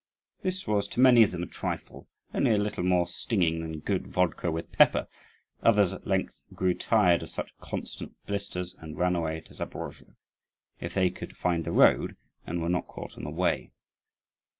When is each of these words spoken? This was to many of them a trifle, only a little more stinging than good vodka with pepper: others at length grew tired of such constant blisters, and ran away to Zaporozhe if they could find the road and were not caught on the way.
This 0.41 0.65
was 0.65 0.87
to 0.87 0.99
many 0.99 1.21
of 1.21 1.29
them 1.29 1.43
a 1.43 1.45
trifle, 1.45 2.07
only 2.33 2.49
a 2.49 2.57
little 2.57 2.83
more 2.83 3.05
stinging 3.05 3.59
than 3.61 3.81
good 3.81 4.07
vodka 4.07 4.49
with 4.51 4.71
pepper: 4.71 5.07
others 5.61 5.93
at 5.93 6.07
length 6.07 6.43
grew 6.55 6.73
tired 6.73 7.21
of 7.21 7.29
such 7.29 7.55
constant 7.59 8.15
blisters, 8.25 8.73
and 8.79 8.97
ran 8.97 9.15
away 9.15 9.41
to 9.41 9.53
Zaporozhe 9.53 10.15
if 10.79 10.95
they 10.95 11.11
could 11.11 11.37
find 11.37 11.65
the 11.65 11.71
road 11.71 12.15
and 12.47 12.63
were 12.63 12.67
not 12.69 12.87
caught 12.87 13.15
on 13.15 13.25
the 13.25 13.29
way. 13.29 13.73